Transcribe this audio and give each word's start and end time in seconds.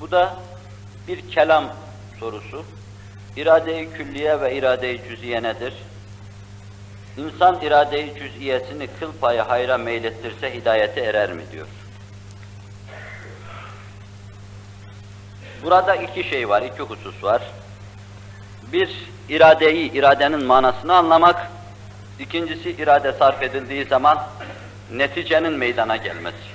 Bu 0.00 0.10
da 0.10 0.36
bir 1.08 1.30
kelam 1.30 1.64
sorusu. 2.20 2.64
İrade-i 3.36 3.92
külliye 3.92 4.40
ve 4.40 4.56
irade-i 4.56 5.08
cüziye 5.08 5.42
nedir? 5.42 5.74
İnsan 7.16 7.60
irade-i 7.62 8.14
cüz'iyesini 8.18 8.88
kıl 9.00 9.12
payı 9.20 9.40
hayra 9.40 9.78
meylettirse 9.78 10.54
hidayete 10.54 11.00
erer 11.00 11.32
mi 11.32 11.42
diyor. 11.52 11.66
Burada 15.62 15.96
iki 15.96 16.24
şey 16.24 16.48
var, 16.48 16.62
iki 16.62 16.82
husus 16.82 17.24
var. 17.24 17.42
Bir, 18.72 19.08
iradeyi, 19.28 19.92
iradenin 19.92 20.44
manasını 20.44 20.94
anlamak. 20.94 21.50
İkincisi, 22.18 22.70
irade 22.70 23.12
sarf 23.12 23.42
edildiği 23.42 23.84
zaman 23.84 24.26
neticenin 24.92 25.52
meydana 25.52 25.96
gelmesi. 25.96 26.53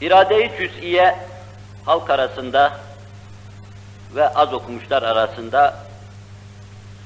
İrade-i 0.00 0.52
cüz'iye 0.58 1.16
halk 1.84 2.10
arasında 2.10 2.72
ve 4.14 4.28
az 4.28 4.52
okumuşlar 4.52 5.02
arasında 5.02 5.76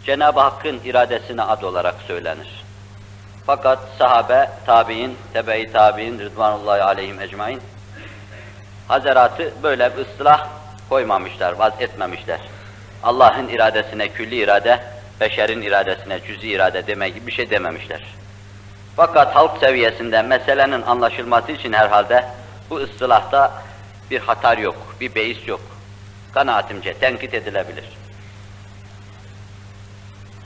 Cenab-ı 0.05 0.41
Hakk'ın 0.41 0.81
iradesine 0.85 1.43
ad 1.43 1.63
olarak 1.63 1.95
söylenir. 2.07 2.65
Fakat 3.47 3.79
sahabe, 3.99 4.51
tabi'in, 4.67 5.19
tebe-i 5.33 5.73
tabi'in, 5.73 6.19
rıdvanullahi 6.19 6.83
aleyhim 6.83 7.21
ecmain, 7.21 7.61
hazaratı 8.89 9.53
böyle 9.63 9.97
bir 9.97 10.07
ıslah 10.07 10.49
koymamışlar, 10.89 11.53
vaz 11.53 11.73
etmemişler. 11.81 12.41
Allah'ın 13.03 13.49
iradesine 13.49 14.09
külli 14.09 14.37
irade, 14.37 14.81
beşerin 15.21 15.63
iradesine 15.63 16.21
cüzi 16.27 16.49
irade 16.49 16.87
deme 16.87 17.09
gibi 17.09 17.27
bir 17.27 17.33
şey 17.33 17.51
dememişler. 17.51 18.05
Fakat 18.97 19.37
halk 19.37 19.59
seviyesinde 19.59 20.23
meselenin 20.23 20.83
anlaşılması 20.83 21.53
için 21.53 21.73
herhalde 21.73 22.25
bu 22.73 22.77
ıstılahta 22.77 23.63
bir 24.11 24.21
hatar 24.21 24.59
yok, 24.59 24.77
bir 25.01 25.15
beis 25.15 25.49
yok. 25.49 25.61
Kanaatimce 26.35 26.95
tenkit 26.95 27.35
edilebilir. 27.35 27.85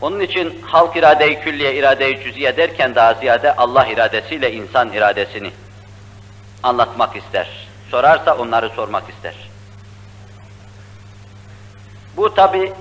Onun 0.00 0.20
için 0.20 0.62
halk 0.62 0.96
irade-i 0.96 1.40
külliye, 1.40 1.74
irade-i 1.74 2.24
cüziye 2.24 2.56
derken 2.56 2.94
daha 2.94 3.14
ziyade 3.14 3.56
Allah 3.56 3.86
iradesiyle 3.86 4.52
insan 4.52 4.92
iradesini 4.92 5.50
anlatmak 6.62 7.16
ister. 7.16 7.68
Sorarsa 7.90 8.36
onları 8.36 8.68
sormak 8.68 9.04
ister. 9.08 9.34
Bu 12.16 12.34
tabi 12.34 12.72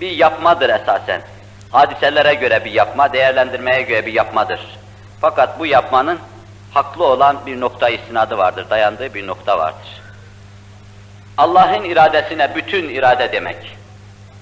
bir 0.00 0.10
yapmadır 0.10 0.68
esasen. 0.68 1.22
Hadiselere 1.70 2.34
göre 2.34 2.64
bir 2.64 2.72
yapma, 2.72 3.12
değerlendirmeye 3.12 3.82
göre 3.82 4.06
bir 4.06 4.12
yapmadır. 4.12 4.78
Fakat 5.20 5.58
bu 5.58 5.66
yapmanın 5.66 6.18
haklı 6.72 7.04
olan 7.04 7.46
bir 7.46 7.60
nokta 7.60 7.88
istinadı 7.88 8.38
vardır, 8.38 8.70
dayandığı 8.70 9.14
bir 9.14 9.26
nokta 9.26 9.58
vardır. 9.58 10.02
Allah'ın 11.36 11.84
iradesine 11.84 12.54
bütün 12.54 12.88
irade 12.88 13.32
demek. 13.32 13.76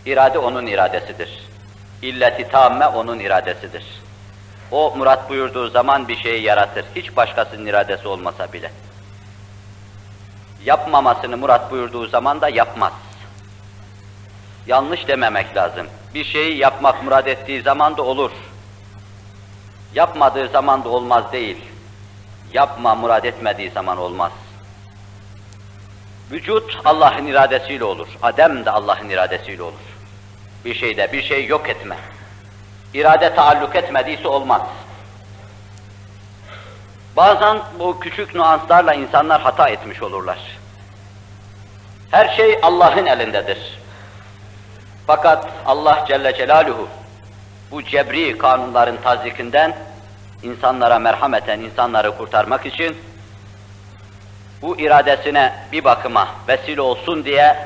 İrade 0.06 0.38
onun 0.38 0.66
iradesidir. 0.66 1.48
İlleti 2.02 2.48
tamme 2.48 2.86
onun 2.86 3.18
iradesidir. 3.18 3.84
O 4.70 4.94
murat 4.96 5.30
buyurduğu 5.30 5.68
zaman 5.68 6.08
bir 6.08 6.16
şeyi 6.16 6.42
yaratır. 6.42 6.84
Hiç 6.96 7.16
başkasının 7.16 7.66
iradesi 7.66 8.08
olmasa 8.08 8.52
bile. 8.52 8.70
Yapmamasını 10.64 11.36
murat 11.36 11.70
buyurduğu 11.70 12.06
zaman 12.06 12.40
da 12.40 12.48
yapmaz. 12.48 12.92
Yanlış 14.66 15.08
dememek 15.08 15.56
lazım. 15.56 15.86
Bir 16.14 16.24
şeyi 16.24 16.56
yapmak 16.58 17.04
murad 17.04 17.26
ettiği 17.26 17.62
zaman 17.62 17.96
da 17.96 18.02
olur. 18.02 18.30
Yapmadığı 19.94 20.48
zaman 20.48 20.84
da 20.84 20.88
olmaz 20.88 21.32
değil. 21.32 21.56
Yapma 22.52 22.94
murad 22.94 23.24
etmediği 23.24 23.70
zaman 23.70 23.98
olmaz. 23.98 24.32
Vücut 26.30 26.78
Allah'ın 26.84 27.26
iradesiyle 27.26 27.84
olur. 27.84 28.08
Adem 28.22 28.64
de 28.64 28.70
Allah'ın 28.70 29.08
iradesiyle 29.08 29.62
olur. 29.62 29.96
Bir 30.64 30.74
şeyde 30.74 31.12
bir 31.12 31.22
şey 31.22 31.46
yok 31.46 31.68
etme. 31.68 31.96
İrade 32.94 33.34
taalluk 33.34 33.76
etmediyse 33.76 34.28
olmaz. 34.28 34.62
Bazen 37.16 37.58
bu 37.78 38.00
küçük 38.00 38.34
nüanslarla 38.34 38.94
insanlar 38.94 39.40
hata 39.40 39.68
etmiş 39.68 40.02
olurlar. 40.02 40.38
Her 42.10 42.36
şey 42.36 42.58
Allah'ın 42.62 43.06
elindedir. 43.06 43.78
Fakat 45.06 45.48
Allah 45.66 46.04
Celle 46.08 46.36
Celaluhu 46.36 46.88
bu 47.70 47.82
cebri 47.82 48.38
kanunların 48.38 48.96
tazikinden 49.02 49.76
insanlara 50.42 50.98
merhameten 50.98 51.60
insanları 51.60 52.16
kurtarmak 52.16 52.66
için 52.66 52.96
bu 54.62 54.80
iradesine 54.80 55.52
bir 55.72 55.84
bakıma 55.84 56.28
vesile 56.48 56.80
olsun 56.80 57.24
diye 57.24 57.56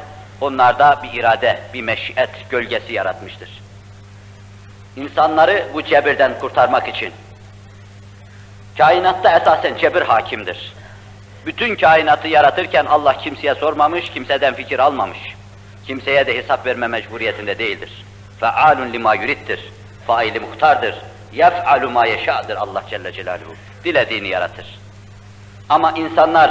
onlarda 0.40 1.00
bir 1.02 1.20
irade, 1.20 1.60
bir 1.74 1.82
meşiyet 1.82 2.50
gölgesi 2.50 2.92
yaratmıştır. 2.92 3.62
İnsanları 4.96 5.66
bu 5.74 5.82
cebirden 5.82 6.38
kurtarmak 6.38 6.88
için. 6.88 7.12
Kainatta 8.78 9.36
esasen 9.36 9.76
cebir 9.76 10.02
hakimdir. 10.02 10.74
Bütün 11.46 11.74
kainatı 11.74 12.28
yaratırken 12.28 12.86
Allah 12.86 13.18
kimseye 13.18 13.54
sormamış, 13.54 14.10
kimseden 14.10 14.54
fikir 14.54 14.78
almamış. 14.78 15.18
Kimseye 15.86 16.26
de 16.26 16.36
hesap 16.36 16.66
verme 16.66 16.86
mecburiyetinde 16.86 17.58
değildir. 17.58 18.04
Fealun 18.40 18.92
lima 18.92 19.14
yurittir. 19.14 19.72
Faili 20.06 20.40
muhtardır. 20.40 20.94
Yef'alu 21.32 21.90
ma 21.90 22.06
yeşa'dır 22.06 22.56
Allah 22.56 22.82
Celle 22.90 23.12
Celaluhu. 23.12 23.54
Dilediğini 23.84 24.28
yaratır. 24.28 24.78
Ama 25.68 25.92
insanlar 25.92 26.50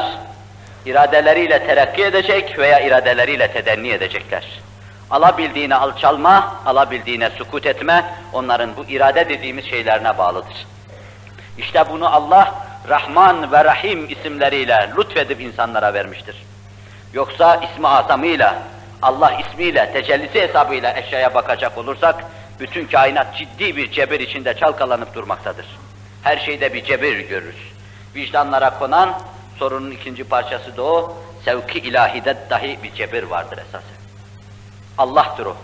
iradeleriyle 0.85 1.67
terakki 1.67 2.03
edecek 2.03 2.59
veya 2.59 2.79
iradeleriyle 2.79 3.51
tedenni 3.51 3.89
edecekler. 3.89 4.45
Alabildiğine 5.11 5.75
alçalma, 5.75 6.61
alabildiğine 6.65 7.29
sukut 7.29 7.65
etme, 7.65 8.05
onların 8.33 8.75
bu 8.77 8.85
irade 8.85 9.29
dediğimiz 9.29 9.65
şeylerine 9.65 10.17
bağlıdır. 10.17 10.67
İşte 11.57 11.83
bunu 11.91 12.15
Allah 12.15 12.55
Rahman 12.89 13.51
ve 13.51 13.65
Rahim 13.65 14.09
isimleriyle 14.09 14.89
lütfedip 14.97 15.41
insanlara 15.41 15.93
vermiştir. 15.93 16.35
Yoksa 17.13 17.55
ismi 17.55 17.87
azamıyla, 17.87 18.55
Allah 19.01 19.31
ismiyle, 19.31 19.91
tecellisi 19.93 20.41
hesabıyla 20.41 20.97
eşyaya 20.97 21.33
bakacak 21.33 21.77
olursak, 21.77 22.23
bütün 22.59 22.87
kainat 22.87 23.37
ciddi 23.37 23.75
bir 23.75 23.91
cebir 23.91 24.19
içinde 24.19 24.53
çalkalanıp 24.53 25.15
durmaktadır. 25.15 25.65
Her 26.23 26.37
şeyde 26.37 26.73
bir 26.73 26.83
cebir 26.83 27.19
görürüz. 27.19 27.73
Vicdanlara 28.15 28.79
konan, 28.79 29.21
sorunun 29.59 29.91
ikinci 29.91 30.23
parçası 30.23 30.77
da 30.77 30.83
o, 30.83 31.17
sevki 31.45 31.79
ilahide 31.79 32.37
dahi 32.49 32.79
bir 32.83 32.93
cebir 32.93 33.23
vardır 33.23 33.57
esasen. 33.57 33.99
Allah'tır 34.97 35.45
o. 35.45 35.57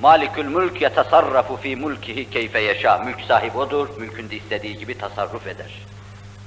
Malikül 0.00 0.44
mülk 0.44 0.82
yetasarrafu 0.82 1.56
fi 1.56 1.76
mulkihi 1.76 2.30
keyfe 2.30 2.60
yaşa. 2.60 2.98
Mülk 2.98 3.20
sahibi 3.20 3.58
odur, 3.58 3.88
mülkünde 3.98 4.36
istediği 4.36 4.78
gibi 4.78 4.98
tasarruf 4.98 5.46
eder. 5.46 5.70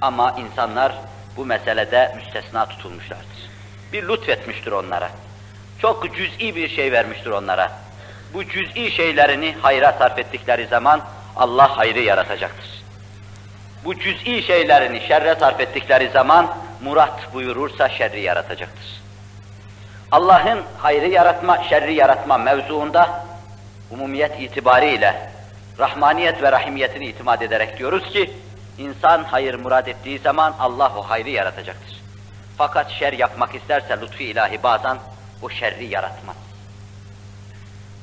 Ama 0.01 0.35
insanlar 0.39 0.95
bu 1.37 1.45
meselede 1.45 2.15
müstesna 2.15 2.65
tutulmuşlardır. 2.65 3.49
Bir 3.93 4.07
lütfetmiştir 4.07 4.71
onlara. 4.71 5.09
Çok 5.79 6.15
cüz'i 6.15 6.55
bir 6.55 6.69
şey 6.69 6.91
vermiştir 6.91 7.29
onlara. 7.29 7.82
Bu 8.33 8.45
cüz'i 8.45 8.91
şeylerini 8.91 9.55
hayra 9.61 9.91
sarf 9.91 10.19
ettikleri 10.19 10.67
zaman 10.67 11.01
Allah 11.35 11.77
hayrı 11.77 11.99
yaratacaktır. 11.99 12.83
Bu 13.85 13.99
cüz'i 13.99 14.43
şeylerini 14.43 15.01
şerre 15.07 15.35
sarf 15.35 15.59
ettikleri 15.59 16.09
zaman 16.09 16.55
murat 16.83 17.33
buyurursa 17.33 17.89
şerri 17.89 18.21
yaratacaktır. 18.21 19.01
Allah'ın 20.11 20.61
hayrı 20.77 21.09
yaratma, 21.09 21.63
şerri 21.63 21.93
yaratma 21.93 22.37
mevzuunda 22.37 23.25
umumiyet 23.91 24.41
itibariyle 24.41 25.29
rahmaniyet 25.79 26.43
ve 26.43 26.51
rahimiyetini 26.51 27.05
itimat 27.05 27.41
ederek 27.41 27.77
diyoruz 27.77 28.03
ki 28.13 28.33
insan 28.77 29.23
hayır 29.23 29.53
murad 29.53 29.87
ettiği 29.87 30.19
zaman 30.19 30.55
Allah 30.59 30.91
o 30.97 31.01
hayrı 31.01 31.29
yaratacaktır. 31.29 32.01
Fakat 32.57 32.91
şer 32.91 33.13
yapmak 33.13 33.55
isterse 33.55 34.01
lütfu 34.01 34.23
ilahi 34.23 34.63
bazen 34.63 34.97
o 35.41 35.49
şerri 35.49 35.85
yaratmaz. 35.85 36.42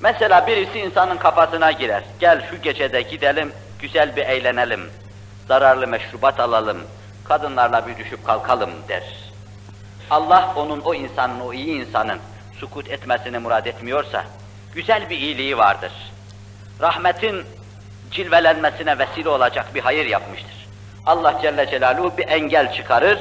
Mesela 0.01 0.47
birisi 0.47 0.79
insanın 0.79 1.17
kafasına 1.17 1.73
girer. 1.73 2.03
Gel 2.21 2.47
şu 2.51 2.63
gecede 2.63 3.03
gidelim, 3.03 3.53
güzel 3.79 4.17
bir 4.17 4.23
eğlenelim, 4.23 4.91
zararlı 5.49 5.87
meşrubat 5.87 6.41
alalım, 6.41 6.79
kadınlarla 7.25 7.87
bir 7.87 7.97
düşüp 7.97 8.27
kalkalım 8.27 8.71
der. 8.89 9.03
Allah 10.11 10.53
onun 10.57 10.81
o 10.81 10.95
insanın, 10.95 11.41
o 11.41 11.53
iyi 11.53 11.87
insanın 11.87 12.19
sukut 12.61 12.89
etmesini 12.89 13.39
murad 13.39 13.67
etmiyorsa, 13.67 14.25
güzel 14.75 15.11
bir 15.11 15.19
iyiliği 15.19 15.59
vardır. 15.59 15.93
Rahmetin 16.81 17.45
cilvelenmesine 18.11 18.99
vesile 18.99 19.29
olacak 19.29 19.75
bir 19.75 19.81
hayır 19.81 20.07
yapmıştır. 20.07 20.67
Allah 21.07 21.39
Celle 21.43 21.71
Celaluhu 21.71 22.19
bir 22.19 22.29
engel 22.29 22.73
çıkarır, 22.73 23.19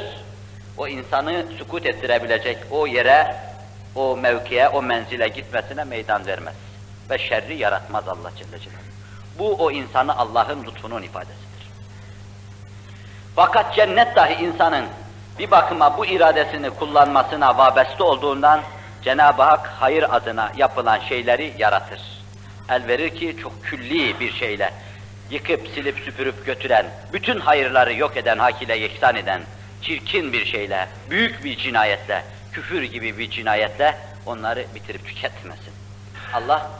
o 0.77 0.87
insanı 0.87 1.45
sukut 1.57 1.85
ettirebilecek 1.85 2.57
o 2.71 2.87
yere, 2.87 3.35
o 3.95 4.17
mevkiye, 4.17 4.69
o 4.69 4.81
menzile 4.81 5.27
gitmesine 5.27 5.83
meydan 5.83 6.25
vermez. 6.25 6.68
Ve 7.09 7.17
şerri 7.17 7.57
yaratmaz 7.57 8.07
Allah 8.07 8.31
Celle 8.37 8.59
Celaluhu. 8.59 8.83
Bu 9.39 9.55
o 9.65 9.71
insanı 9.71 10.17
Allah'ın 10.17 10.63
lütfunun 10.63 11.01
ifadesidir. 11.01 11.69
Fakat 13.35 13.75
cennet 13.75 14.15
dahi 14.15 14.43
insanın 14.43 14.85
bir 15.39 15.51
bakıma 15.51 15.97
bu 15.97 16.05
iradesini 16.05 16.69
kullanmasına 16.69 17.57
vabeste 17.57 18.03
olduğundan 18.03 18.61
Cenab-ı 19.03 19.43
Hak 19.43 19.67
hayır 19.79 20.15
adına 20.15 20.51
yapılan 20.57 20.99
şeyleri 20.99 21.53
yaratır. 21.57 22.01
El 22.69 22.87
verir 22.87 23.15
ki 23.15 23.37
çok 23.41 23.63
külli 23.63 24.19
bir 24.19 24.33
şeyle, 24.33 24.73
yıkıp 25.29 25.67
silip 25.75 25.99
süpürüp 25.99 26.45
götüren, 26.45 26.85
bütün 27.13 27.39
hayırları 27.39 27.93
yok 27.93 28.17
eden, 28.17 28.37
hak 28.37 28.61
ile 28.61 28.77
yeksan 28.77 29.15
eden, 29.15 29.41
çirkin 29.81 30.33
bir 30.33 30.45
şeyle, 30.45 30.87
büyük 31.09 31.43
bir 31.43 31.57
cinayetle, 31.57 32.23
küfür 32.51 32.83
gibi 32.83 33.17
bir 33.17 33.29
cinayetle 33.29 33.97
onları 34.25 34.65
bitirip 34.75 35.05
tüketmesin. 35.05 35.73
Allah 36.33 36.71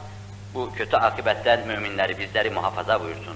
bu 0.54 0.74
kötü 0.74 0.98
akıbetten 0.98 1.68
müminleri, 1.68 2.18
bizleri 2.18 2.50
muhafaza 2.50 3.02
buyursun. 3.02 3.36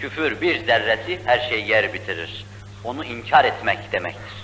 Küfür 0.00 0.40
bir 0.40 0.66
zerresi 0.66 1.20
her 1.24 1.48
şeyi 1.48 1.68
yer 1.68 1.92
bitirir. 1.92 2.46
Onu 2.84 3.04
inkar 3.04 3.44
etmek 3.44 3.92
demektir. 3.92 4.42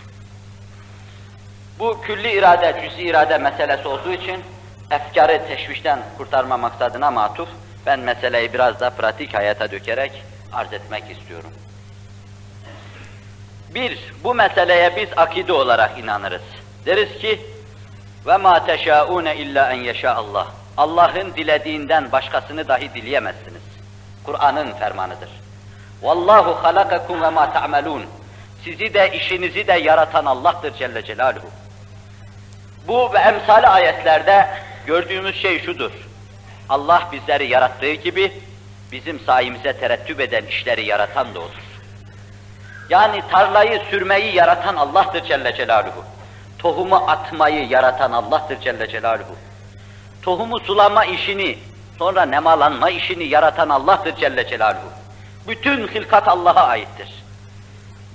Bu 1.78 2.00
külli 2.02 2.32
irade, 2.32 2.80
cüz'i 2.82 3.02
irade 3.02 3.38
meselesi 3.38 3.88
olduğu 3.88 4.12
için 4.12 4.44
efkarı 4.90 5.46
teşvişten 5.48 6.00
kurtarma 6.18 6.56
maksadına 6.56 7.10
matuf, 7.10 7.48
ben 7.86 8.00
meseleyi 8.00 8.52
biraz 8.52 8.80
da 8.80 8.90
pratik 8.90 9.34
hayata 9.34 9.70
dökerek 9.70 10.22
arz 10.52 10.72
etmek 10.72 11.10
istiyorum. 11.10 11.50
Bir, 13.74 14.12
bu 14.24 14.34
meseleye 14.34 14.96
biz 14.96 15.08
akide 15.16 15.52
olarak 15.52 15.98
inanırız. 15.98 16.42
Deriz 16.86 17.18
ki, 17.18 17.40
ve 18.26 18.36
ma 18.36 18.66
teşaune 18.66 19.36
illa 19.36 19.72
en 19.72 19.80
yeşa 19.80 20.14
Allah. 20.14 20.46
Allah'ın 20.78 21.34
dilediğinden 21.34 22.12
başkasını 22.12 22.69
dahi 22.69 22.94
dileyemezsiniz. 22.94 23.62
Kur'an'ın 24.25 24.72
fermanıdır. 24.72 25.30
Vallahu 26.02 26.64
halakakum 26.64 27.22
ve 27.22 27.28
ma 27.30 27.52
ta'malun. 27.52 28.06
Sizi 28.64 28.94
de 28.94 29.10
işinizi 29.16 29.66
de 29.66 29.72
yaratan 29.72 30.25
Allah'tır 30.25 30.75
Celle 30.75 31.04
Celaluhu. 31.04 31.50
Bu 32.86 33.12
ve 33.12 33.19
emsali 33.19 33.66
ayetlerde 33.66 34.48
gördüğümüz 34.86 35.42
şey 35.42 35.62
şudur. 35.62 35.92
Allah 36.69 37.08
bizleri 37.12 37.46
yarattığı 37.46 37.92
gibi 37.92 38.32
bizim 38.92 39.20
sayemize 39.20 39.72
terettüp 39.72 40.20
eden 40.20 40.46
işleri 40.46 40.84
yaratan 40.84 41.34
da 41.34 41.38
odur. 41.38 41.69
Yani 42.90 43.22
tarlayı 43.30 43.82
sürmeyi 43.90 44.34
yaratan 44.34 44.76
Allah'tır 44.76 45.25
Celle 45.25 45.54
Celaluhu. 45.54 46.04
Tohumu 46.58 46.96
atmayı 46.96 47.69
yaratan 47.69 48.12
Allah'tır 48.12 48.60
Celle 48.60 48.88
Celaluhu. 48.88 49.47
Tohumu 50.22 50.60
sulama 50.60 51.04
işini, 51.04 51.58
sonra 51.98 52.22
nemalanma 52.22 52.90
işini 52.90 53.24
yaratan 53.24 53.68
Allah'tır 53.68 54.16
Celle 54.16 54.48
Celaluhu. 54.48 54.92
Bütün 55.48 55.88
hilkat 55.88 56.28
Allah'a 56.28 56.66
aittir. 56.66 57.08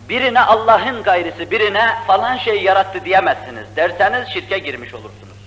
Birine 0.09 0.41
Allah'ın 0.41 1.03
gayrısı, 1.03 1.51
birine 1.51 1.95
falan 2.07 2.37
şey 2.37 2.63
yarattı 2.63 3.05
diyemezsiniz. 3.05 3.75
Derseniz 3.75 4.27
şirke 4.27 4.57
girmiş 4.57 4.93
olursunuz. 4.93 5.37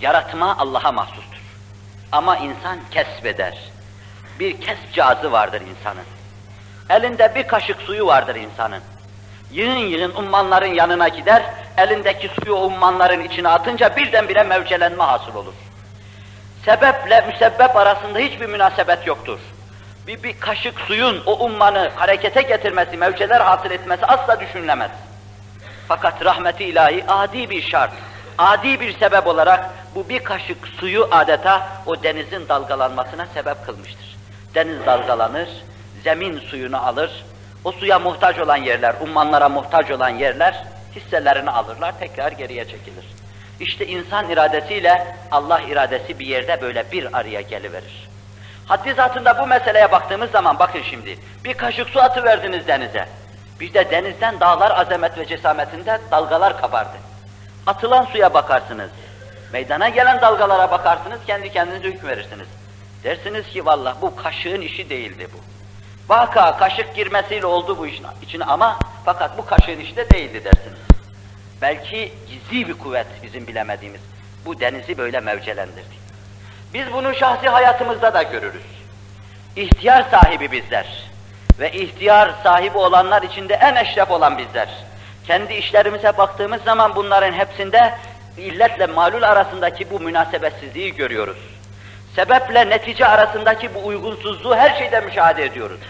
Yaratma 0.00 0.56
Allah'a 0.58 0.92
mahsustur. 0.92 1.40
Ama 2.12 2.36
insan 2.36 2.78
kesbeder. 2.90 3.58
Bir 4.40 4.60
kesb 4.60 4.92
cazı 4.92 5.32
vardır 5.32 5.60
insanın. 5.60 6.04
Elinde 6.90 7.32
bir 7.34 7.48
kaşık 7.48 7.82
suyu 7.82 8.06
vardır 8.06 8.34
insanın. 8.34 8.82
Yığın 9.52 9.76
yığın 9.76 10.14
ummanların 10.14 10.74
yanına 10.74 11.08
gider, 11.08 11.42
elindeki 11.76 12.28
suyu 12.28 12.54
ummanların 12.54 13.24
içine 13.24 13.48
atınca 13.48 13.96
birdenbire 13.96 14.42
mevcelenme 14.42 15.04
hasıl 15.04 15.34
olur. 15.34 15.54
Sebeple 16.64 17.20
müsebbep 17.20 17.76
arasında 17.76 18.18
hiçbir 18.18 18.46
münasebet 18.46 19.06
yoktur. 19.06 19.38
Bir, 20.06 20.22
bir 20.22 20.40
kaşık 20.40 20.80
suyun 20.80 21.22
o 21.26 21.44
ummanı 21.44 21.90
harekete 21.94 22.42
getirmesi, 22.42 22.96
mevceler 22.96 23.40
hasıl 23.40 23.70
etmesi 23.70 24.06
asla 24.06 24.40
düşünülemez. 24.40 24.90
Fakat 25.88 26.24
rahmeti 26.24 26.64
ilahi 26.64 27.04
adi 27.08 27.50
bir 27.50 27.62
şart, 27.62 27.92
adi 28.38 28.80
bir 28.80 28.98
sebep 28.98 29.26
olarak 29.26 29.70
bu 29.94 30.08
bir 30.08 30.24
kaşık 30.24 30.68
suyu 30.68 31.08
adeta 31.10 31.68
o 31.86 32.02
denizin 32.02 32.48
dalgalanmasına 32.48 33.26
sebep 33.34 33.66
kılmıştır. 33.66 34.16
Deniz 34.54 34.86
dalgalanır, 34.86 35.48
zemin 36.04 36.38
suyunu 36.38 36.86
alır, 36.86 37.24
o 37.64 37.72
suya 37.72 37.98
muhtaç 37.98 38.38
olan 38.38 38.56
yerler, 38.56 38.94
ummanlara 39.00 39.48
muhtaç 39.48 39.90
olan 39.90 40.08
yerler 40.08 40.64
hisselerini 40.96 41.50
alırlar, 41.50 41.98
tekrar 41.98 42.32
geriye 42.32 42.64
çekilir. 42.64 43.04
İşte 43.60 43.86
insan 43.86 44.30
iradesiyle 44.30 45.16
Allah 45.30 45.60
iradesi 45.60 46.18
bir 46.18 46.26
yerde 46.26 46.62
böyle 46.62 46.92
bir 46.92 47.18
araya 47.18 47.40
geliverir. 47.40 48.08
Haddi 48.66 48.94
zatında 48.94 49.38
bu 49.38 49.46
meseleye 49.46 49.92
baktığımız 49.92 50.30
zaman 50.30 50.58
bakın 50.58 50.82
şimdi, 50.90 51.18
bir 51.44 51.54
kaşık 51.54 51.88
su 51.88 52.00
atı 52.00 52.24
verdiniz 52.24 52.66
denize. 52.66 53.08
Bir 53.60 53.74
de 53.74 53.90
denizden 53.90 54.40
dağlar 54.40 54.80
azamet 54.80 55.18
ve 55.18 55.26
cesametinde 55.26 56.00
dalgalar 56.10 56.60
kabardı. 56.60 56.96
Atılan 57.66 58.04
suya 58.04 58.34
bakarsınız, 58.34 58.90
meydana 59.52 59.88
gelen 59.88 60.20
dalgalara 60.20 60.70
bakarsınız, 60.70 61.20
kendi 61.26 61.52
kendinize 61.52 61.88
hüküm 61.88 62.08
verirsiniz. 62.08 62.48
Dersiniz 63.04 63.46
ki 63.46 63.66
vallahi 63.66 64.02
bu 64.02 64.16
kaşığın 64.16 64.60
işi 64.60 64.90
değildi 64.90 65.28
bu. 65.34 65.49
Vaka 66.10 66.56
kaşık 66.56 66.94
girmesiyle 66.94 67.46
oldu 67.46 67.78
bu 67.78 67.86
işin 67.86 68.06
içine 68.22 68.44
ama 68.44 68.78
fakat 69.04 69.38
bu 69.38 69.46
kaşığın 69.46 69.80
işi 69.80 69.96
de 69.96 70.10
değildi 70.10 70.44
dersiniz. 70.44 70.78
Belki 71.62 72.12
gizli 72.28 72.68
bir 72.68 72.74
kuvvet 72.74 73.06
bizim 73.22 73.46
bilemediğimiz 73.46 74.00
bu 74.44 74.60
denizi 74.60 74.98
böyle 74.98 75.20
mevcelendirdi. 75.20 75.94
Biz 76.74 76.92
bunu 76.92 77.14
şahsi 77.14 77.48
hayatımızda 77.48 78.14
da 78.14 78.22
görürüz. 78.22 78.62
İhtiyar 79.56 80.04
sahibi 80.10 80.52
bizler 80.52 81.10
ve 81.58 81.72
ihtiyar 81.72 82.30
sahibi 82.42 82.78
olanlar 82.78 83.22
içinde 83.22 83.54
en 83.54 83.76
eşref 83.76 84.10
olan 84.10 84.38
bizler. 84.38 84.68
Kendi 85.26 85.54
işlerimize 85.54 86.18
baktığımız 86.18 86.62
zaman 86.62 86.96
bunların 86.96 87.32
hepsinde 87.32 87.94
illetle 88.36 88.86
malul 88.86 89.22
arasındaki 89.22 89.90
bu 89.90 90.00
münasebetsizliği 90.00 90.94
görüyoruz. 90.94 91.38
Sebeple 92.16 92.70
netice 92.70 93.06
arasındaki 93.06 93.74
bu 93.74 93.86
uygunsuzluğu 93.86 94.56
her 94.56 94.78
şeyde 94.78 95.00
müşahede 95.00 95.44
ediyoruz. 95.44 95.80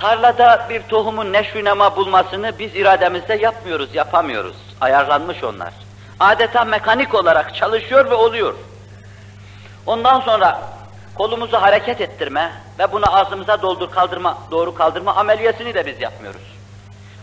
Tarlada 0.00 0.66
bir 0.70 0.82
tohumun 0.82 1.32
neşvinema 1.32 1.96
bulmasını 1.96 2.58
biz 2.58 2.76
irademizde 2.76 3.34
yapmıyoruz, 3.34 3.94
yapamıyoruz. 3.94 4.56
Ayarlanmış 4.80 5.44
onlar. 5.44 5.72
Adeta 6.20 6.64
mekanik 6.64 7.14
olarak 7.14 7.54
çalışıyor 7.54 8.10
ve 8.10 8.14
oluyor. 8.14 8.54
Ondan 9.86 10.20
sonra 10.20 10.60
kolumuzu 11.14 11.56
hareket 11.56 12.00
ettirme 12.00 12.52
ve 12.78 12.92
bunu 12.92 13.16
ağzımıza 13.16 13.62
doldur 13.62 13.90
kaldırma, 13.90 14.38
doğru 14.50 14.74
kaldırma 14.74 15.14
ameliyesini 15.14 15.74
de 15.74 15.86
biz 15.86 16.00
yapmıyoruz. 16.00 16.42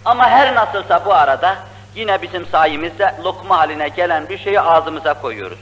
Ama 0.05 0.29
her 0.29 0.55
nasılsa 0.55 1.05
bu 1.05 1.13
arada 1.13 1.55
yine 1.96 2.22
bizim 2.22 2.46
sayemizde 2.46 3.15
lokma 3.24 3.57
haline 3.57 3.89
gelen 3.89 4.29
bir 4.29 4.38
şeyi 4.38 4.62
ağzımıza 4.62 5.13
koyuyoruz. 5.13 5.60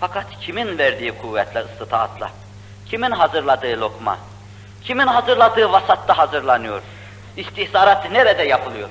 Fakat 0.00 0.24
kimin 0.40 0.78
verdiği 0.78 1.12
kuvvetle, 1.12 1.60
ıstıtaatla, 1.60 2.30
kimin 2.86 3.10
hazırladığı 3.10 3.80
lokma, 3.80 4.18
kimin 4.86 5.06
hazırladığı 5.06 5.72
vasatta 5.72 6.18
hazırlanıyor, 6.18 6.82
istihsarat 7.36 8.10
nerede 8.10 8.42
yapılıyor? 8.42 8.88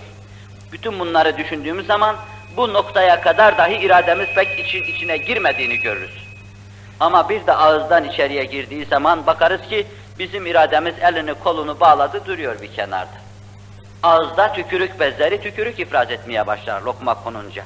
Bütün 0.72 1.00
bunları 1.00 1.38
düşündüğümüz 1.38 1.88
zaman 1.88 2.16
bu 2.58 2.74
noktaya 2.74 3.22
kadar 3.22 3.58
dahi 3.58 3.76
irademiz 3.76 4.28
pek 4.36 4.60
için, 4.60 4.84
içine 4.84 5.18
girmediğini 5.18 5.80
görürüz. 5.80 6.26
Ama 7.00 7.30
bir 7.30 7.48
de 7.48 7.54
ağızdan 7.54 8.04
içeriye 8.04 8.46
girdiği 8.46 8.86
zaman 8.86 9.26
bakarız 9.26 9.62
ki 9.62 9.88
bizim 10.20 10.46
irademiz 10.46 10.96
elini 11.02 11.34
kolunu 11.34 11.80
bağladı 11.80 12.26
duruyor 12.26 12.62
bir 12.62 12.74
kenarda. 12.74 13.18
Ağızda 14.04 14.54
tükürük 14.54 15.00
bezleri 15.00 15.42
tükürük 15.42 15.80
ifraz 15.80 16.12
etmeye 16.12 16.48
başlar 16.48 16.82
lokma 16.82 17.24
konunca. 17.24 17.64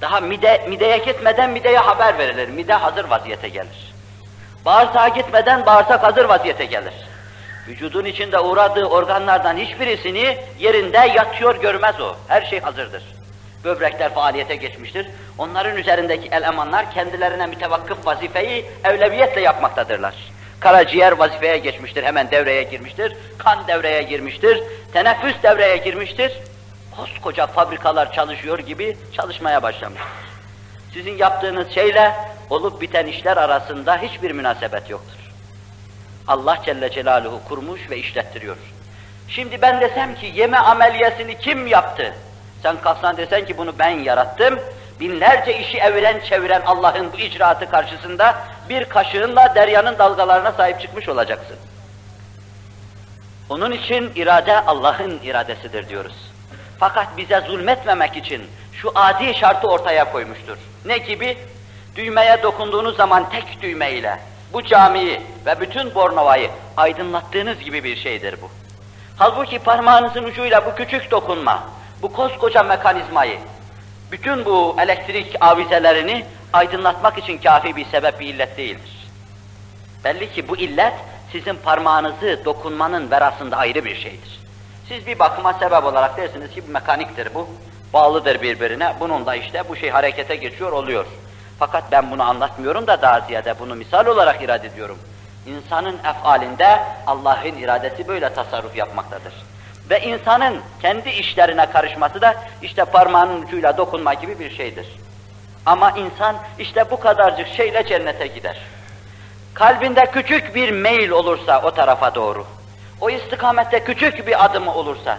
Daha 0.00 0.20
mide, 0.20 0.66
mideye 0.68 0.98
gitmeden 0.98 1.50
mideye 1.50 1.78
haber 1.78 2.18
verilir. 2.18 2.48
Mide 2.48 2.74
hazır 2.74 3.04
vaziyete 3.04 3.48
gelir. 3.48 3.94
Bağırsağa 4.64 5.08
gitmeden 5.08 5.66
bağırsak 5.66 6.02
hazır 6.02 6.24
vaziyete 6.24 6.64
gelir. 6.64 7.07
Vücudun 7.68 8.04
içinde 8.04 8.38
uğradığı 8.38 8.84
organlardan 8.84 9.56
hiçbirisini 9.56 10.38
yerinde 10.58 10.98
yatıyor 10.98 11.60
görmez 11.60 12.00
o. 12.00 12.16
Her 12.28 12.42
şey 12.42 12.60
hazırdır. 12.60 13.02
Böbrekler 13.64 14.14
faaliyete 14.14 14.56
geçmiştir. 14.56 15.06
Onların 15.38 15.76
üzerindeki 15.76 16.28
elemanlar 16.28 16.90
kendilerine 16.90 17.46
mütevakkıf 17.46 18.06
vazifeyi 18.06 18.66
evleviyetle 18.84 19.40
yapmaktadırlar. 19.40 20.14
Karaciğer 20.60 21.12
vazifeye 21.12 21.58
geçmiştir, 21.58 22.02
hemen 22.02 22.30
devreye 22.30 22.62
girmiştir. 22.62 23.16
Kan 23.38 23.68
devreye 23.68 24.02
girmiştir, 24.02 24.62
teneffüs 24.92 25.42
devreye 25.42 25.76
girmiştir. 25.76 26.32
Koskoca 26.96 27.46
fabrikalar 27.46 28.12
çalışıyor 28.12 28.58
gibi 28.58 28.96
çalışmaya 29.12 29.62
başlamıştır. 29.62 30.08
Sizin 30.94 31.16
yaptığınız 31.16 31.70
şeyle 31.70 32.14
olup 32.50 32.80
biten 32.80 33.06
işler 33.06 33.36
arasında 33.36 33.98
hiçbir 33.98 34.30
münasebet 34.30 34.90
yoktur. 34.90 35.27
Allah 36.28 36.58
Celle 36.64 36.90
Celaluhu 36.90 37.40
kurmuş 37.48 37.90
ve 37.90 37.98
işlettiriyor. 37.98 38.56
Şimdi 39.28 39.62
ben 39.62 39.80
desem 39.80 40.14
ki 40.14 40.32
yeme 40.34 40.58
ameliyesini 40.58 41.38
kim 41.38 41.66
yaptı? 41.66 42.14
Sen 42.62 42.80
kalksan 42.80 43.16
desen 43.16 43.44
ki 43.44 43.58
bunu 43.58 43.78
ben 43.78 43.90
yarattım, 43.90 44.60
binlerce 45.00 45.58
işi 45.58 45.78
eviren 45.78 46.20
çeviren 46.20 46.62
Allah'ın 46.66 47.12
bu 47.12 47.16
icraatı 47.16 47.70
karşısında 47.70 48.34
bir 48.68 48.84
kaşığınla 48.84 49.54
deryanın 49.54 49.98
dalgalarına 49.98 50.52
sahip 50.52 50.80
çıkmış 50.80 51.08
olacaksın. 51.08 51.56
Onun 53.48 53.72
için 53.72 54.12
irade 54.14 54.60
Allah'ın 54.60 55.20
iradesidir 55.22 55.88
diyoruz. 55.88 56.16
Fakat 56.78 57.16
bize 57.16 57.40
zulmetmemek 57.40 58.16
için 58.16 58.42
şu 58.72 58.92
adi 58.94 59.34
şartı 59.34 59.68
ortaya 59.68 60.12
koymuştur. 60.12 60.56
Ne 60.84 60.98
gibi? 60.98 61.38
Düğmeye 61.96 62.42
dokunduğunuz 62.42 62.96
zaman 62.96 63.30
tek 63.30 63.62
düğme 63.62 63.92
ile 63.92 64.18
bu 64.52 64.62
camiyi 64.62 65.20
ve 65.46 65.60
bütün 65.60 65.94
Bornova'yı 65.94 66.50
aydınlattığınız 66.76 67.58
gibi 67.58 67.84
bir 67.84 67.96
şeydir 67.96 68.36
bu. 68.42 68.50
Halbuki 69.16 69.58
parmağınızın 69.58 70.24
ucuyla 70.24 70.66
bu 70.66 70.74
küçük 70.74 71.10
dokunma, 71.10 71.62
bu 72.02 72.12
koskoca 72.12 72.62
mekanizmayı, 72.62 73.38
bütün 74.12 74.44
bu 74.44 74.76
elektrik 74.80 75.36
avizelerini 75.40 76.26
aydınlatmak 76.52 77.18
için 77.18 77.38
kafi 77.38 77.76
bir 77.76 77.84
sebep, 77.84 78.20
bir 78.20 78.26
illet 78.26 78.56
değildir. 78.56 79.08
Belli 80.04 80.32
ki 80.32 80.48
bu 80.48 80.56
illet 80.56 80.94
sizin 81.32 81.54
parmağınızı 81.54 82.44
dokunmanın 82.44 83.10
verasında 83.10 83.56
ayrı 83.56 83.84
bir 83.84 83.96
şeydir. 83.96 84.40
Siz 84.88 85.06
bir 85.06 85.18
bakıma 85.18 85.52
sebep 85.52 85.84
olarak 85.84 86.16
dersiniz 86.16 86.50
ki 86.50 86.68
bu 86.68 86.72
mekaniktir 86.72 87.34
bu, 87.34 87.48
bağlıdır 87.92 88.42
birbirine, 88.42 88.94
bunun 89.00 89.26
da 89.26 89.34
işte 89.34 89.62
bu 89.68 89.76
şey 89.76 89.90
harekete 89.90 90.36
geçiyor 90.36 90.72
oluyor. 90.72 91.06
Fakat 91.58 91.84
ben 91.92 92.10
bunu 92.10 92.22
anlatmıyorum 92.22 92.86
da 92.86 93.02
daha 93.02 93.20
ziyade 93.20 93.54
bunu 93.58 93.74
misal 93.74 94.06
olarak 94.06 94.42
irade 94.42 94.66
ediyorum. 94.66 94.98
İnsanın 95.46 95.98
efalinde 95.98 96.80
Allah'ın 97.06 97.56
iradesi 97.56 98.08
böyle 98.08 98.34
tasarruf 98.34 98.76
yapmaktadır. 98.76 99.32
Ve 99.90 100.00
insanın 100.00 100.60
kendi 100.82 101.08
işlerine 101.08 101.66
karışması 101.66 102.20
da 102.20 102.34
işte 102.62 102.84
parmağının 102.84 103.42
ucuyla 103.42 103.76
dokunma 103.76 104.14
gibi 104.14 104.38
bir 104.38 104.50
şeydir. 104.56 104.86
Ama 105.66 105.90
insan 105.90 106.36
işte 106.58 106.90
bu 106.90 107.00
kadarcık 107.00 107.48
şeyle 107.48 107.86
cennete 107.86 108.26
gider. 108.26 108.58
Kalbinde 109.54 110.06
küçük 110.06 110.54
bir 110.54 110.70
meyil 110.70 111.10
olursa 111.10 111.62
o 111.62 111.70
tarafa 111.70 112.14
doğru, 112.14 112.46
o 113.00 113.10
istikamette 113.10 113.84
küçük 113.84 114.26
bir 114.26 114.44
adımı 114.44 114.74
olursa, 114.74 115.18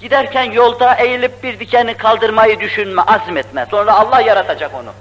giderken 0.00 0.52
yolda 0.52 0.94
eğilip 0.94 1.42
bir 1.42 1.60
dikeni 1.60 1.94
kaldırmayı 1.94 2.60
düşünme, 2.60 3.02
azmetme. 3.02 3.66
Sonra 3.70 3.94
Allah 3.94 4.20
yaratacak 4.20 4.74
onu. 4.74 4.92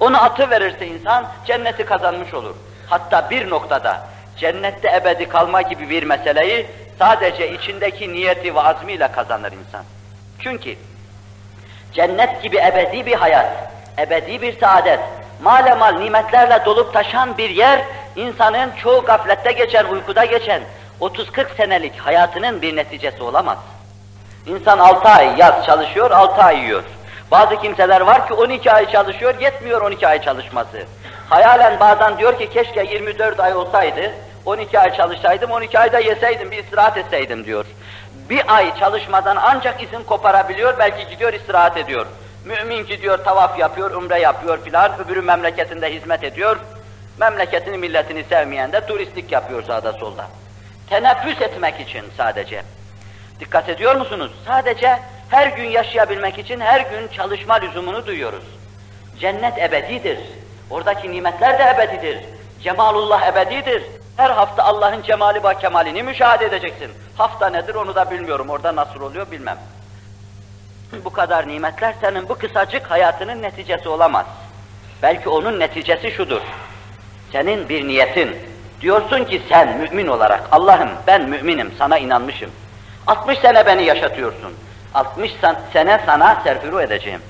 Onu 0.00 0.22
atı 0.22 0.50
verirse 0.50 0.86
insan 0.86 1.26
cenneti 1.46 1.84
kazanmış 1.84 2.34
olur. 2.34 2.54
Hatta 2.86 3.30
bir 3.30 3.50
noktada 3.50 4.06
cennette 4.36 4.88
ebedi 4.96 5.28
kalma 5.28 5.62
gibi 5.62 5.90
bir 5.90 6.02
meseleyi 6.02 6.66
sadece 6.98 7.52
içindeki 7.52 8.12
niyeti 8.12 8.54
ve 8.54 8.60
azmiyle 8.60 9.12
kazanır 9.12 9.52
insan. 9.52 9.84
Çünkü 10.38 10.76
cennet 11.92 12.42
gibi 12.42 12.56
ebedi 12.56 13.06
bir 13.06 13.14
hayat, 13.14 13.70
ebedi 13.98 14.42
bir 14.42 14.60
saadet, 14.60 15.00
malemal 15.42 15.92
nimetlerle 15.92 16.64
dolup 16.64 16.92
taşan 16.92 17.38
bir 17.38 17.50
yer, 17.50 17.80
insanın 18.16 18.70
çoğu 18.82 19.04
gaflette 19.04 19.52
geçen, 19.52 19.84
uykuda 19.84 20.24
geçen, 20.24 20.62
30-40 21.00 21.56
senelik 21.56 21.98
hayatının 21.98 22.62
bir 22.62 22.76
neticesi 22.76 23.22
olamaz. 23.22 23.58
İnsan 24.46 24.78
6 24.78 25.08
ay 25.08 25.34
yaz 25.38 25.66
çalışıyor, 25.66 26.10
6 26.10 26.42
ay 26.42 26.58
yiyor. 26.58 26.82
Bazı 27.30 27.56
kimseler 27.56 28.00
var 28.00 28.28
ki 28.28 28.34
12 28.34 28.72
ay 28.72 28.92
çalışıyor, 28.92 29.34
yetmiyor 29.40 29.82
12 29.82 30.08
ay 30.08 30.22
çalışması. 30.22 30.82
Hayalen 31.28 31.80
bazen 31.80 32.18
diyor 32.18 32.38
ki 32.38 32.50
keşke 32.50 32.82
24 32.82 33.40
ay 33.40 33.54
olsaydı, 33.54 34.12
12 34.44 34.80
ay 34.80 34.96
çalışsaydım, 34.96 35.50
12 35.50 35.78
ayda 35.78 35.98
yeseydim, 35.98 36.50
bir 36.50 36.64
istirahat 36.64 36.96
etseydim 36.96 37.44
diyor. 37.44 37.66
Bir 38.30 38.54
ay 38.56 38.78
çalışmadan 38.78 39.36
ancak 39.36 39.82
izin 39.82 40.02
koparabiliyor, 40.02 40.78
belki 40.78 41.08
gidiyor 41.08 41.32
istirahat 41.32 41.76
ediyor. 41.76 42.06
Mümin 42.44 42.86
gidiyor 42.86 43.24
tavaf 43.24 43.58
yapıyor, 43.58 43.90
umre 43.90 44.20
yapıyor 44.20 44.64
filan, 44.64 44.92
öbürü 45.04 45.22
memleketinde 45.22 45.94
hizmet 45.94 46.24
ediyor. 46.24 46.56
Memleketini, 47.20 47.78
milletini 47.78 48.24
sevmeyen 48.24 48.72
de 48.72 48.86
turistlik 48.86 49.32
yapıyor 49.32 49.62
sağda 49.62 49.92
solda. 49.92 50.26
Teneffüs 50.90 51.42
etmek 51.42 51.80
için 51.80 52.04
sadece. 52.16 52.62
Dikkat 53.40 53.68
ediyor 53.68 53.96
musunuz? 53.96 54.32
Sadece 54.46 54.98
her 55.30 55.46
gün 55.46 55.64
yaşayabilmek 55.64 56.38
için 56.38 56.60
her 56.60 56.80
gün 56.80 57.08
çalışma 57.08 57.54
lüzumunu 57.54 58.06
duyuyoruz. 58.06 58.44
Cennet 59.20 59.58
ebedidir. 59.58 60.18
Oradaki 60.70 61.12
nimetler 61.12 61.58
de 61.58 61.62
ebedidir. 61.62 62.18
Cemalullah 62.62 63.26
ebedidir. 63.26 63.82
Her 64.16 64.30
hafta 64.30 64.64
Allah'ın 64.64 65.02
cemali 65.02 65.44
ve 65.44 65.58
kemalini 65.58 66.02
müşahede 66.02 66.44
edeceksin. 66.46 66.90
Hafta 67.16 67.48
nedir 67.50 67.74
onu 67.74 67.94
da 67.94 68.10
bilmiyorum. 68.10 68.50
Orada 68.50 68.76
nasıl 68.76 69.00
oluyor 69.00 69.30
bilmem. 69.30 69.58
Bu 71.04 71.12
kadar 71.12 71.48
nimetler 71.48 71.94
senin 72.00 72.28
bu 72.28 72.38
kısacık 72.38 72.90
hayatının 72.90 73.42
neticesi 73.42 73.88
olamaz. 73.88 74.26
Belki 75.02 75.28
onun 75.28 75.60
neticesi 75.60 76.10
şudur. 76.10 76.40
Senin 77.32 77.68
bir 77.68 77.88
niyetin. 77.88 78.36
Diyorsun 78.80 79.24
ki 79.24 79.42
sen 79.48 79.78
mümin 79.78 80.06
olarak 80.06 80.48
Allah'ım 80.52 80.90
ben 81.06 81.28
müminim 81.28 81.74
sana 81.78 81.98
inanmışım. 81.98 82.50
60 83.06 83.38
sene 83.38 83.66
beni 83.66 83.84
yaşatıyorsun. 83.84 84.52
60 84.96 85.36
sene 85.72 86.00
sana 86.06 86.40
serfiru 86.44 86.80
edeceğim. 86.80 87.20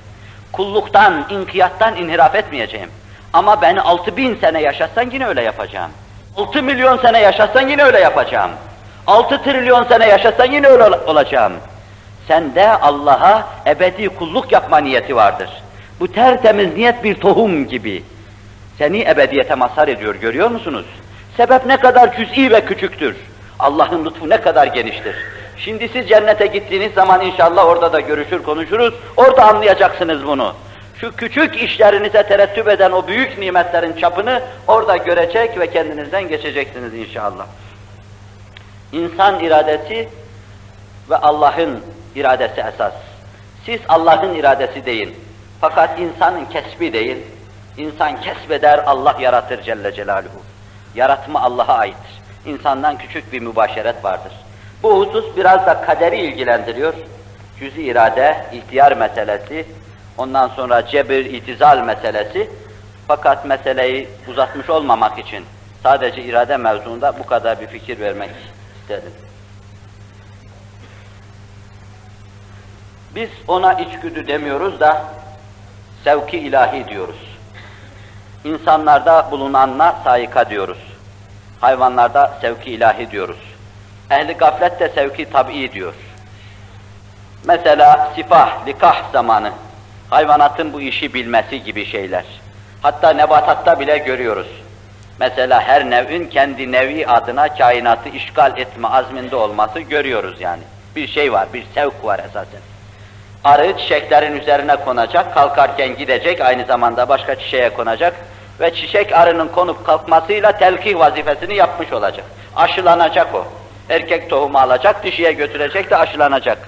Kulluktan, 0.53 1.27
inkiyattan 1.31 1.97
inhiraf 1.97 2.35
etmeyeceğim. 2.35 2.91
Ama 3.33 3.63
beni 3.63 3.81
6000 3.81 4.37
sene 4.37 4.61
yaşatsan 4.61 5.11
yine 5.11 5.27
öyle 5.27 5.43
yapacağım. 5.43 5.91
6 6.37 6.63
milyon 6.63 6.99
sene 6.99 7.21
yaşatsan 7.21 7.69
yine 7.69 7.85
öyle 7.85 8.01
yapacağım. 8.01 8.51
6 9.07 9.43
trilyon 9.43 9.85
sene 9.85 10.09
yaşatsan 10.09 10.53
yine 10.53 10.67
öyle 10.67 10.85
olacağım. 10.85 11.53
Sende 12.29 12.71
Allah'a 12.71 13.49
ebedi 13.67 14.09
kulluk 14.09 14.53
yapma 14.53 14.79
niyeti 14.79 15.17
vardır. 15.17 15.51
Bu 16.01 16.13
tertemiz 16.13 16.77
niyet 16.77 17.05
bir 17.05 17.15
tohum 17.15 17.69
gibi. 17.69 18.03
Seni 18.79 19.03
ebediyete 19.03 19.55
mazhar 19.55 19.89
ediyor 19.89 20.15
görüyor 20.15 20.51
musunuz? 20.51 20.87
Sebep 21.37 21.67
ne 21.67 21.77
kadar 21.77 22.17
cüz'i 22.17 22.51
ve 22.51 22.65
küçüktür. 22.65 23.17
Allah'ın 23.59 24.05
lütfu 24.05 24.29
ne 24.29 24.41
kadar 24.41 24.67
geniştir. 24.67 25.36
Şimdi 25.59 25.89
siz 25.89 26.09
cennete 26.09 26.47
gittiğiniz 26.47 26.95
zaman 26.95 27.21
inşallah 27.21 27.67
orada 27.67 27.93
da 27.93 28.01
görüşür 28.01 28.43
konuşuruz. 28.43 28.95
Orada 29.17 29.49
anlayacaksınız 29.49 30.27
bunu. 30.27 30.55
Şu 31.01 31.17
küçük 31.17 31.63
işlerinize 31.63 32.23
terettüp 32.23 32.69
eden 32.69 32.93
o 32.93 33.07
büyük 33.07 33.39
nimetlerin 33.39 33.93
çapını 33.93 34.43
orada 34.67 34.97
görecek 34.97 35.59
ve 35.59 35.71
kendinizden 35.71 36.29
geçeceksiniz 36.29 36.95
inşallah. 36.95 37.47
İnsan 38.93 39.41
iradesi 39.41 40.09
ve 41.11 41.17
Allah'ın 41.17 41.81
iradesi 42.15 42.61
esas. 42.61 42.93
Siz 43.67 43.81
Allah'ın 43.89 44.35
iradesi 44.35 44.87
değil. 44.87 45.15
Fakat 45.61 46.01
insanın 46.01 46.45
kesbi 46.45 46.93
değil. 46.93 47.17
İnsan 47.77 48.21
kesbeder, 48.21 48.79
Allah 48.87 49.17
yaratır 49.21 49.63
Celle 49.63 49.95
Celaluhu. 49.95 50.43
Yaratma 50.95 51.43
Allah'a 51.43 51.75
aittir. 51.79 52.21
İnsandan 52.47 52.99
küçük 52.99 53.33
bir 53.33 53.41
mübaşeret 53.41 54.05
vardır. 54.05 54.33
Bu 54.83 55.01
husus 55.01 55.37
biraz 55.37 55.67
da 55.67 55.81
kaderi 55.81 56.17
ilgilendiriyor. 56.17 56.95
Cüz-i 57.59 57.83
irade, 57.83 58.47
ihtiyar 58.53 58.93
meselesi, 58.93 59.67
ondan 60.19 60.49
sonra 60.49 60.87
cebir, 60.87 61.25
itizal 61.25 61.79
meselesi. 61.79 62.51
Fakat 63.09 63.45
meseleyi 63.45 64.09
uzatmış 64.29 64.71
olmamak 64.71 65.19
için 65.19 65.45
sadece 65.83 66.23
irade 66.23 66.57
mevzuunda 66.57 67.19
bu 67.19 67.27
kadar 67.27 67.61
bir 67.61 67.67
fikir 67.67 68.01
vermek 68.01 68.31
istedim. 68.83 69.13
Biz 73.15 73.29
ona 73.49 73.73
içgüdü 73.73 74.27
demiyoruz 74.27 74.81
da 74.81 75.05
sevki 76.05 76.39
ilahi 76.39 76.89
diyoruz. 76.89 77.39
İnsanlarda 78.45 79.31
bulunanla 79.31 79.97
sayika 80.05 80.51
diyoruz. 80.51 80.79
Hayvanlarda 81.61 82.39
sevki 82.41 82.71
ilahi 82.71 83.11
diyoruz. 83.11 83.39
Ehli 84.11 84.33
gaflet 84.33 84.81
de 84.81 84.89
sevki 84.89 85.31
tabii 85.31 85.73
diyor. 85.73 85.95
Mesela 87.45 88.13
sifah, 88.15 88.67
likah 88.67 89.13
zamanı, 89.13 89.53
hayvanatın 90.11 90.73
bu 90.73 90.81
işi 90.81 91.15
bilmesi 91.15 91.63
gibi 91.63 91.87
şeyler. 91.87 92.25
Hatta 92.83 93.11
nebatatta 93.11 93.81
bile 93.81 93.99
görüyoruz. 93.99 94.47
Mesela 95.21 95.61
her 95.61 95.91
nevin 95.91 96.27
kendi 96.27 96.73
nevi 96.73 97.07
adına 97.07 97.55
kainatı 97.55 98.09
işgal 98.09 98.59
etme 98.59 98.89
azminde 98.89 99.37
olması 99.37 99.81
görüyoruz 99.81 100.41
yani. 100.41 100.63
Bir 100.97 101.09
şey 101.09 101.33
var, 101.33 101.49
bir 101.53 101.67
sevk 101.75 102.05
var 102.05 102.19
esasen. 102.19 102.61
Arı 103.45 103.79
çiçeklerin 103.79 104.41
üzerine 104.41 104.77
konacak, 104.77 105.35
kalkarken 105.35 105.97
gidecek, 105.97 106.41
aynı 106.41 106.65
zamanda 106.65 107.09
başka 107.09 107.35
çiçeğe 107.35 107.71
konacak 107.71 108.15
ve 108.61 108.75
çiçek 108.75 109.13
arının 109.13 109.49
konup 109.49 109.87
kalkmasıyla 109.87 110.53
telkih 110.53 110.99
vazifesini 110.99 111.55
yapmış 111.55 111.93
olacak. 111.93 112.25
Aşılanacak 112.57 113.35
o. 113.35 113.47
Erkek 113.91 114.31
tohumu 114.31 114.59
alacak, 114.59 115.05
dişiye 115.05 115.33
götürecek 115.33 115.91
de 115.91 115.97
aşılanacak. 115.97 116.59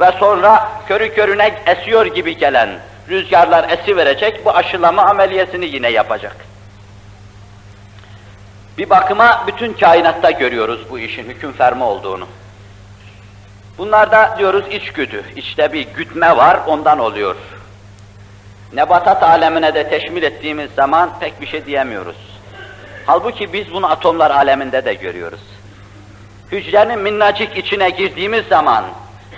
Ve 0.00 0.12
sonra 0.18 0.68
körü 0.88 1.14
körüne 1.14 1.54
esiyor 1.66 2.06
gibi 2.06 2.36
gelen 2.36 2.68
rüzgarlar 3.08 3.68
esi 3.68 3.96
verecek, 3.96 4.44
bu 4.44 4.50
aşılama 4.50 5.02
ameliyesini 5.02 5.66
yine 5.66 5.88
yapacak. 5.88 6.36
Bir 8.78 8.90
bakıma 8.90 9.44
bütün 9.46 9.72
kainatta 9.72 10.30
görüyoruz 10.30 10.80
bu 10.90 10.98
işin 10.98 11.24
hüküm 11.24 11.52
ferma 11.52 11.86
olduğunu. 11.86 12.26
Bunlarda 13.78 14.34
diyoruz 14.38 14.64
içgüdü, 14.70 15.24
içte 15.36 15.72
bir 15.72 15.86
gütme 15.94 16.36
var, 16.36 16.60
ondan 16.66 16.98
oluyor. 16.98 17.36
Nebatat 18.72 19.22
alemine 19.22 19.74
de 19.74 19.88
teşmil 19.88 20.22
ettiğimiz 20.22 20.70
zaman 20.70 21.10
pek 21.20 21.40
bir 21.40 21.46
şey 21.46 21.66
diyemiyoruz. 21.66 22.16
Halbuki 23.06 23.52
biz 23.52 23.72
bunu 23.72 23.90
atomlar 23.90 24.30
aleminde 24.30 24.84
de 24.84 24.94
görüyoruz. 24.94 25.53
Hücrenin 26.52 26.98
minnacık 26.98 27.56
içine 27.56 27.90
girdiğimiz 27.90 28.46
zaman, 28.46 28.84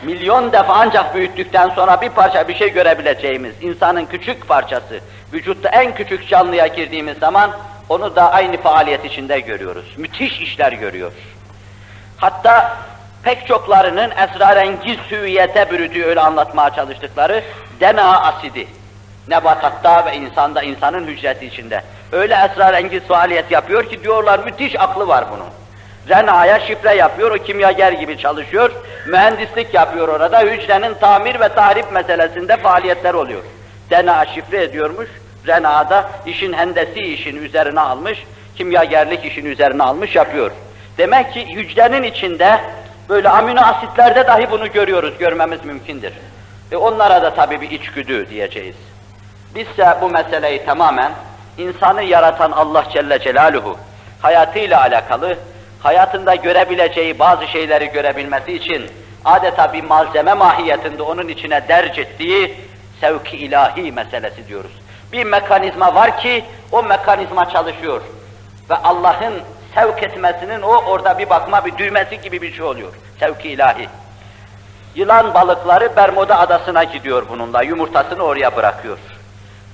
milyon 0.02 0.52
defa 0.52 0.74
ancak 0.74 1.14
büyüttükten 1.14 1.68
sonra 1.68 2.00
bir 2.00 2.10
parça 2.10 2.48
bir 2.48 2.54
şey 2.54 2.72
görebileceğimiz, 2.72 3.54
insanın 3.60 4.06
küçük 4.06 4.48
parçası, 4.48 5.00
vücutta 5.32 5.68
en 5.68 5.94
küçük 5.94 6.28
canlıya 6.28 6.66
girdiğimiz 6.66 7.18
zaman, 7.18 7.50
onu 7.88 8.16
da 8.16 8.32
aynı 8.32 8.56
faaliyet 8.56 9.04
içinde 9.04 9.40
görüyoruz. 9.40 9.94
Müthiş 9.96 10.40
işler 10.40 10.72
görüyor. 10.72 11.12
Hatta 12.16 12.76
pek 13.22 13.46
çoklarının 13.46 14.10
esrarengiz 14.10 14.98
hüviyete 15.10 15.70
bürüdüğü 15.70 16.04
öyle 16.04 16.20
anlatmaya 16.20 16.70
çalıştıkları 16.70 17.42
DNA 17.80 18.22
asidi. 18.22 18.66
Nebatatta 19.28 20.06
ve 20.06 20.16
insanda, 20.16 20.62
insanın 20.62 21.06
hücresi 21.06 21.46
içinde. 21.46 21.82
Öyle 22.12 22.34
esrarengiz 22.34 23.02
faaliyet 23.02 23.50
yapıyor 23.50 23.90
ki 23.90 24.02
diyorlar 24.02 24.38
müthiş 24.38 24.80
aklı 24.80 25.08
var 25.08 25.24
bunun. 25.30 25.46
RNA'ya 26.08 26.60
şifre 26.60 26.94
yapıyor, 26.94 27.30
o 27.30 27.44
kimyager 27.44 27.92
gibi 27.92 28.18
çalışıyor, 28.18 28.70
mühendislik 29.06 29.74
yapıyor 29.74 30.08
orada, 30.08 30.40
hücrenin 30.40 30.94
tamir 30.94 31.40
ve 31.40 31.48
tahrip 31.48 31.92
meselesinde 31.92 32.56
faaliyetler 32.56 33.14
oluyor. 33.14 33.42
DNA 33.90 34.26
şifre 34.26 34.62
ediyormuş, 34.62 35.08
RNA'da 35.46 36.10
işin 36.26 36.52
hendesi 36.52 37.00
işin 37.00 37.36
üzerine 37.36 37.80
almış, 37.80 38.24
kimyagerlik 38.56 39.24
işin 39.24 39.44
üzerine 39.44 39.82
almış 39.82 40.14
yapıyor. 40.14 40.50
Demek 40.98 41.32
ki 41.32 41.46
hücrenin 41.54 42.02
içinde 42.02 42.60
böyle 43.08 43.28
amino 43.28 43.60
asitlerde 43.60 44.26
dahi 44.26 44.50
bunu 44.50 44.72
görüyoruz, 44.72 45.18
görmemiz 45.18 45.64
mümkündür. 45.64 46.12
E 46.72 46.76
onlara 46.76 47.22
da 47.22 47.34
tabii 47.34 47.60
bir 47.60 47.70
içgüdü 47.70 48.30
diyeceğiz. 48.30 48.76
Bizse 49.54 49.96
bu 50.00 50.10
meseleyi 50.10 50.64
tamamen 50.64 51.12
insanı 51.58 52.02
yaratan 52.02 52.52
Allah 52.52 52.84
Celle 52.92 53.18
Celaluhu 53.18 53.78
hayatıyla 54.22 54.80
alakalı, 54.80 55.36
hayatında 55.86 56.34
görebileceği 56.34 57.18
bazı 57.18 57.46
şeyleri 57.46 57.86
görebilmesi 57.86 58.52
için 58.52 58.90
adeta 59.24 59.72
bir 59.72 59.84
malzeme 59.84 60.34
mahiyetinde 60.34 61.02
onun 61.02 61.28
içine 61.28 61.68
derc 61.68 62.00
ettiği 62.00 62.54
sevki 63.00 63.36
ilahi 63.36 63.92
meselesi 63.92 64.48
diyoruz. 64.48 64.70
Bir 65.12 65.24
mekanizma 65.24 65.94
var 65.94 66.18
ki 66.18 66.44
o 66.72 66.82
mekanizma 66.82 67.50
çalışıyor 67.50 68.00
ve 68.70 68.74
Allah'ın 68.74 69.34
sevk 69.74 70.02
etmesinin 70.02 70.62
o 70.62 70.76
orada 70.76 71.18
bir 71.18 71.30
bakma 71.30 71.64
bir 71.64 71.78
düğmesi 71.78 72.20
gibi 72.20 72.42
bir 72.42 72.52
şey 72.52 72.64
oluyor. 72.64 72.92
Sevki 73.20 73.48
ilahi. 73.48 73.88
Yılan 74.94 75.34
balıkları 75.34 75.96
Bermuda 75.96 76.38
adasına 76.38 76.84
gidiyor 76.84 77.26
bununla, 77.30 77.62
yumurtasını 77.62 78.22
oraya 78.22 78.56
bırakıyor. 78.56 78.98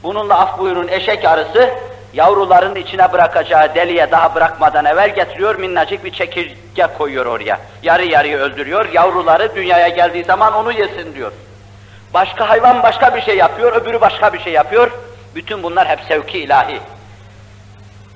Bununla 0.02 0.38
af 0.38 0.59
buyurun 0.59 0.88
eşek 0.88 1.25
arısı, 1.25 1.71
yavruların 2.12 2.75
içine 2.75 3.12
bırakacağı 3.12 3.75
deliğe 3.75 4.11
daha 4.11 4.35
bırakmadan 4.35 4.85
evvel 4.85 5.14
getiriyor, 5.14 5.54
minnacık 5.54 6.04
bir 6.04 6.12
çekirge 6.12 6.87
koyuyor 6.99 7.26
oraya. 7.26 7.59
Yarı 7.83 8.04
yarıya 8.04 8.38
öldürüyor, 8.38 8.88
yavruları 8.92 9.54
dünyaya 9.54 9.88
geldiği 9.88 10.25
zaman 10.25 10.54
onu 10.54 10.73
yesin 10.73 11.14
diyor. 11.14 11.33
Başka 12.14 12.49
hayvan 12.49 12.83
başka 12.83 13.16
bir 13.16 13.23
şey 13.23 13.37
yapıyor, 13.37 13.73
öbürü 13.73 14.00
başka 14.00 14.33
bir 14.33 14.40
şey 14.40 14.52
yapıyor. 14.52 14.90
Bütün 15.35 15.62
bunlar 15.62 15.88
hep 15.88 16.00
sevki 16.09 16.38
ilahi. 16.38 16.81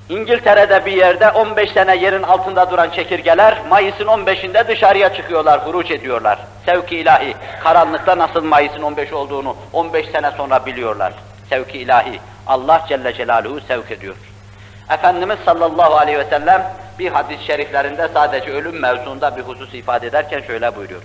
İngiltere'de 0.08 0.86
bir 0.86 0.92
yerde 0.92 1.30
15 1.30 1.70
sene 1.70 1.96
yerin 1.96 2.22
altında 2.22 2.70
duran 2.70 2.90
çekirgeler, 2.90 3.58
Mayıs'ın 3.70 4.06
15'inde 4.06 4.68
dışarıya 4.68 5.14
çıkıyorlar, 5.14 5.66
huruç 5.66 5.90
ediyorlar. 5.90 6.38
Sevki 6.66 6.96
ilahi, 6.96 7.34
karanlıkta 7.62 8.18
nasıl 8.18 8.44
Mayıs'ın 8.44 8.82
15 8.82 9.12
olduğunu 9.12 9.56
15 9.72 10.06
sene 10.06 10.30
sonra 10.30 10.66
biliyorlar. 10.66 11.12
Sevki 11.50 11.78
ilahi, 11.78 12.20
Allah 12.46 12.84
Celle 12.88 13.14
Celaluhu 13.14 13.60
sevk 13.60 13.90
ediyor. 13.90 14.16
Efendimiz 14.90 15.38
sallallahu 15.44 15.94
aleyhi 15.96 16.18
ve 16.18 16.24
sellem 16.24 16.72
bir 16.98 17.10
hadis-i 17.10 17.44
şeriflerinde 17.44 18.08
sadece 18.14 18.50
ölüm 18.50 18.80
mevzuunda 18.80 19.36
bir 19.36 19.42
husus 19.42 19.74
ifade 19.74 20.06
ederken 20.06 20.40
şöyle 20.40 20.76
buyuruyor. 20.76 21.02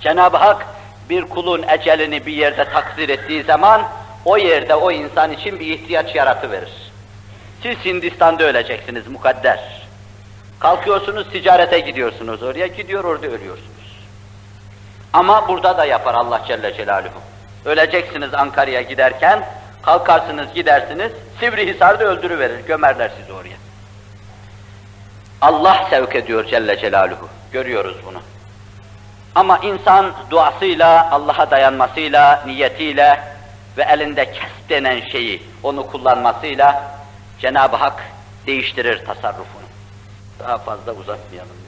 Cenab-ı 0.00 0.36
Hak 0.36 0.66
bir 1.10 1.22
kulun 1.22 1.62
ecelini 1.62 2.26
bir 2.26 2.32
yerde 2.32 2.64
takdir 2.64 3.08
ettiği 3.08 3.42
zaman 3.42 3.82
o 4.24 4.36
yerde 4.36 4.74
o 4.74 4.90
insan 4.90 5.32
için 5.32 5.60
bir 5.60 5.66
ihtiyaç 5.66 6.14
yaratıverir. 6.14 6.92
Siz 7.62 7.84
Hindistan'da 7.84 8.44
öleceksiniz 8.44 9.06
mukadder. 9.06 9.84
Kalkıyorsunuz 10.60 11.30
ticarete 11.30 11.80
gidiyorsunuz 11.80 12.42
oraya, 12.42 12.66
gidiyor 12.66 13.04
orada 13.04 13.26
ölüyorsunuz. 13.26 13.98
Ama 15.12 15.48
burada 15.48 15.78
da 15.78 15.84
yapar 15.84 16.14
Allah 16.14 16.42
Celle 16.48 16.74
Celaluhu. 16.74 17.33
Öleceksiniz 17.64 18.34
Ankara'ya 18.34 18.82
giderken, 18.82 19.46
kalkarsınız 19.82 20.54
gidersiniz, 20.54 21.12
Sivrihisar'da 21.40 22.04
öldürüverir, 22.04 22.66
gömerler 22.66 23.10
sizi 23.20 23.32
oraya. 23.32 23.56
Allah 25.40 25.86
sevk 25.90 26.16
ediyor 26.16 26.44
Celle 26.44 26.78
Celaluhu, 26.78 27.28
görüyoruz 27.52 27.96
bunu. 28.06 28.20
Ama 29.34 29.58
insan 29.58 30.12
duasıyla, 30.30 31.10
Allah'a 31.10 31.50
dayanmasıyla, 31.50 32.42
niyetiyle 32.46 33.22
ve 33.76 33.82
elinde 33.82 34.32
kes 34.32 34.50
denen 34.68 35.00
şeyi, 35.00 35.42
onu 35.62 35.86
kullanmasıyla 35.86 36.82
Cenab-ı 37.40 37.76
Hak 37.76 38.02
değiştirir 38.46 39.04
tasarrufunu. 39.04 39.64
Daha 40.38 40.58
fazla 40.58 40.92
uzatmayalım. 40.92 41.63